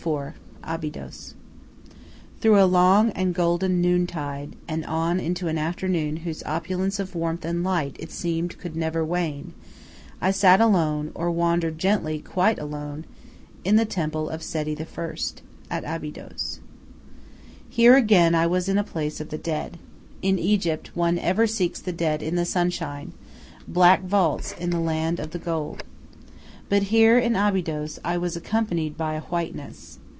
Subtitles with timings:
[0.03, 0.33] IV
[0.63, 1.35] ABYDOS
[2.39, 7.45] Through a long and golden noontide, and on into an afternoon whose opulence of warmth
[7.45, 9.53] and light it seemed could never wane,
[10.19, 13.05] I sat alone, or wandered gently quite alone,
[13.63, 15.15] in the Temple of Seti I.
[15.69, 16.59] at Abydos.
[17.69, 19.77] Here again I was in a place of the dead.
[20.23, 23.13] In Egypt one ever seeks the dead in the sunshine,
[23.67, 25.83] black vaults in the land of the gold.
[26.69, 29.99] But here in Abydos I was accompanied by whiteness.